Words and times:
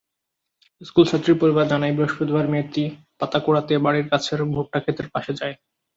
স্কুলছাত্রীর 0.81 1.37
পরিবার 1.41 1.65
জানায়, 1.67 1.95
বৃহস্পতিবার 1.95 2.45
মেয়েটি 2.47 2.83
পাতা 3.19 3.39
কুড়াতে 3.39 3.73
বাড়ির 3.77 4.05
কাছের 4.11 4.39
ভুট্টাখেতের 4.53 5.07
পাশে 5.13 5.31
যায়। 5.33 5.55